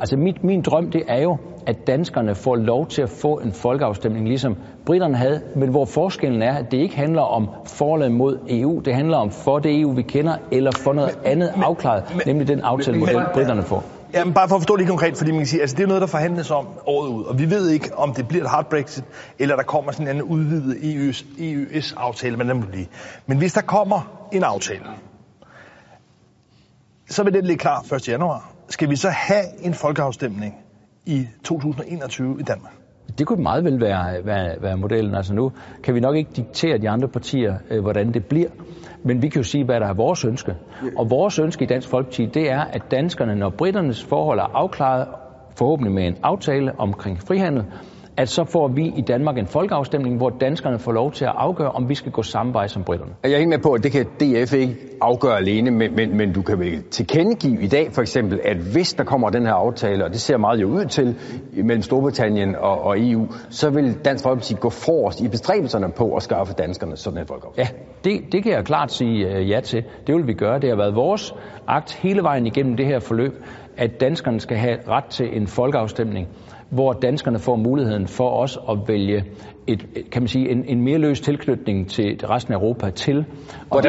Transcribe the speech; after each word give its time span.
Altså 0.00 0.16
mit, 0.16 0.44
min 0.44 0.62
drøm 0.62 0.90
det 0.90 1.02
er 1.08 1.22
jo, 1.22 1.36
at 1.66 1.86
danskerne 1.86 2.34
får 2.34 2.56
lov 2.56 2.86
til 2.86 3.02
at 3.02 3.10
få 3.10 3.38
en 3.38 3.52
folkeafstemning, 3.52 4.28
ligesom 4.28 4.56
britterne 4.86 5.16
havde, 5.16 5.40
men 5.56 5.68
hvor 5.68 5.84
forskellen 5.84 6.42
er, 6.42 6.54
at 6.54 6.70
det 6.70 6.76
ikke 6.76 6.96
handler 6.96 7.22
om 7.22 7.48
forholdet 7.66 8.12
mod 8.12 8.38
EU, 8.48 8.80
det 8.84 8.94
handler 8.94 9.16
om 9.16 9.30
for 9.30 9.58
det 9.58 9.80
EU, 9.80 9.92
vi 9.92 10.02
kender, 10.02 10.36
eller 10.50 10.70
for 10.70 10.92
noget 10.92 11.18
men, 11.22 11.32
andet 11.32 11.52
men, 11.54 11.64
afklaret, 11.64 12.04
men, 12.14 12.22
nemlig 12.26 12.48
den 12.48 12.60
aftalemodel, 12.60 13.22
britterne 13.34 13.62
får. 13.62 13.84
Jamen 14.14 14.34
bare 14.34 14.48
for 14.48 14.56
at 14.56 14.60
forstå 14.60 14.76
lige 14.76 14.88
konkret, 14.88 15.16
fordi 15.16 15.30
man 15.30 15.40
kan 15.40 15.46
sige, 15.46 15.60
altså 15.60 15.76
det 15.76 15.82
er 15.82 15.86
noget, 15.86 16.00
der 16.00 16.06
forhandles 16.06 16.50
om 16.50 16.66
året 16.86 17.08
ud, 17.08 17.24
og 17.24 17.38
vi 17.38 17.50
ved 17.50 17.68
ikke, 17.68 17.98
om 17.98 18.14
det 18.14 18.28
bliver 18.28 18.44
et 18.44 18.50
hard 18.50 18.70
Brexit, 18.70 19.04
eller 19.38 19.56
der 19.56 19.62
kommer 19.62 19.92
sådan 19.92 20.16
en 20.16 20.22
udvidet 20.22 20.76
EØS-aftale, 21.38 22.36
men 22.36 22.48
den 22.48 22.62
blive. 22.62 22.86
Men 23.26 23.38
hvis 23.38 23.52
der 23.52 23.60
kommer 23.60 24.28
en 24.32 24.44
aftale, 24.44 24.80
så 27.08 27.22
vil 27.22 27.34
den 27.34 27.44
ligge 27.44 27.60
klar 27.60 27.94
1. 27.94 28.08
januar. 28.08 28.52
Skal 28.80 28.90
vi 28.90 28.96
så 28.96 29.08
have 29.08 29.44
en 29.62 29.74
folkeafstemning 29.74 30.54
i 31.06 31.26
2021 31.44 32.36
i 32.40 32.42
Danmark? 32.42 32.72
Det 33.18 33.26
kunne 33.26 33.42
meget 33.42 33.64
vel 33.64 33.80
være, 33.80 34.24
være, 34.24 34.62
være 34.62 34.76
modellen. 34.76 35.14
Altså 35.14 35.34
nu 35.34 35.52
kan 35.82 35.94
vi 35.94 36.00
nok 36.00 36.16
ikke 36.16 36.30
diktere 36.36 36.78
de 36.78 36.88
andre 36.88 37.08
partier, 37.08 37.54
øh, 37.70 37.80
hvordan 37.80 38.14
det 38.14 38.24
bliver. 38.24 38.48
Men 39.04 39.22
vi 39.22 39.28
kan 39.28 39.40
jo 39.40 39.48
sige, 39.48 39.64
hvad 39.64 39.80
der 39.80 39.86
er 39.86 39.94
vores 39.94 40.24
ønske. 40.24 40.54
Og 40.96 41.10
vores 41.10 41.38
ønske 41.38 41.64
i 41.64 41.66
Dansk 41.66 41.88
Folkeparti, 41.88 42.26
det 42.26 42.50
er, 42.50 42.60
at 42.60 42.82
danskerne, 42.90 43.34
når 43.34 43.50
britternes 43.50 44.04
forhold 44.04 44.38
er 44.38 44.50
afklaret, 44.54 45.08
forhåbentlig 45.56 45.94
med 45.94 46.06
en 46.06 46.16
aftale 46.22 46.78
omkring 46.78 47.18
frihandel, 47.18 47.64
at 48.20 48.28
så 48.28 48.44
får 48.44 48.68
vi 48.68 48.92
i 48.96 49.00
Danmark 49.00 49.38
en 49.38 49.46
folkeafstemning, 49.46 50.16
hvor 50.16 50.30
danskerne 50.30 50.78
får 50.78 50.92
lov 50.92 51.12
til 51.12 51.24
at 51.24 51.32
afgøre, 51.36 51.70
om 51.70 51.88
vi 51.88 51.94
skal 51.94 52.12
gå 52.12 52.22
samme 52.22 52.52
vej 52.54 52.66
som 52.66 52.84
britterne. 52.84 53.12
Jeg 53.22 53.32
er 53.32 53.36
ikke 53.36 53.50
med 53.50 53.58
på, 53.58 53.72
at 53.72 53.82
det 53.82 53.92
kan 53.92 54.04
DF 54.04 54.52
ikke 54.52 54.76
afgøre 55.00 55.36
alene, 55.36 55.70
men, 55.70 55.94
men, 55.96 56.16
men 56.16 56.32
du 56.32 56.42
kan 56.42 56.58
vel 56.58 56.82
tilkendegive 56.82 57.62
i 57.62 57.66
dag 57.66 57.92
for 57.92 58.02
eksempel, 58.02 58.40
at 58.44 58.56
hvis 58.56 58.94
der 58.94 59.04
kommer 59.04 59.30
den 59.30 59.46
her 59.46 59.52
aftale, 59.52 60.04
og 60.04 60.10
det 60.10 60.20
ser 60.20 60.36
meget 60.36 60.60
jo 60.60 60.68
ud 60.68 60.84
til 60.84 61.16
mellem 61.52 61.82
Storbritannien 61.82 62.56
og, 62.56 62.80
og 62.80 62.96
EU, 62.98 63.26
så 63.50 63.70
vil 63.70 63.94
Dansk 64.04 64.24
Folkeparti 64.24 64.54
gå 64.60 64.70
forrest 64.70 65.20
i 65.20 65.28
bestræbelserne 65.28 65.92
på 65.96 66.14
at 66.16 66.22
skaffe 66.22 66.54
danskerne 66.54 66.96
sådan 66.96 67.18
en 67.18 67.26
folkeafstemning. 67.26 67.78
Ja, 68.04 68.10
det, 68.10 68.32
det 68.32 68.42
kan 68.42 68.52
jeg 68.52 68.64
klart 68.64 68.92
sige 68.92 69.26
uh, 69.26 69.50
ja 69.50 69.60
til. 69.60 69.84
Det 70.06 70.14
vil 70.14 70.26
vi 70.26 70.32
gøre. 70.32 70.60
Det 70.60 70.68
har 70.68 70.76
været 70.76 70.94
vores 70.94 71.34
akt 71.66 71.92
hele 71.92 72.22
vejen 72.22 72.46
igennem 72.46 72.76
det 72.76 72.86
her 72.86 72.98
forløb, 72.98 73.32
at 73.80 74.00
danskerne 74.00 74.40
skal 74.40 74.56
have 74.56 74.78
ret 74.88 75.04
til 75.04 75.36
en 75.36 75.46
folkeafstemning 75.46 76.28
hvor 76.70 76.92
danskerne 76.92 77.38
får 77.38 77.56
muligheden 77.56 78.06
for 78.06 78.28
også 78.28 78.60
at 78.60 78.78
vælge 78.88 79.24
et, 79.66 79.86
kan 80.12 80.22
man 80.22 80.28
sige, 80.28 80.50
en, 80.50 80.64
en 80.64 80.80
mere 80.80 80.98
løs 80.98 81.20
tilknytning 81.20 81.88
til 81.88 82.26
resten 82.26 82.54
af 82.54 82.58
Europa 82.58 82.90
til. 82.90 83.24
Og 83.70 83.82